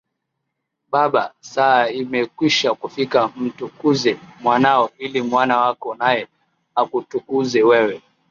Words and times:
Baba 0.91 1.33
saa 1.41 1.87
imekwisha 1.91 2.73
kufika 2.73 3.27
Mtukuze 3.35 4.19
Mwanao 4.41 4.89
ili 4.97 5.21
Mwana 5.21 5.57
wako 5.57 5.95
naye 5.95 6.27
akutukuze 6.75 7.63
wewe 7.63 8.01